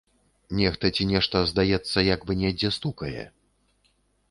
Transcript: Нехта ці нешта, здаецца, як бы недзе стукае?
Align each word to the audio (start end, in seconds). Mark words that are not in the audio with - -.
Нехта 0.59 0.89
ці 0.95 1.05
нешта, 1.11 1.41
здаецца, 1.51 2.05
як 2.15 2.25
бы 2.31 2.39
недзе 2.41 2.73
стукае? 2.81 3.23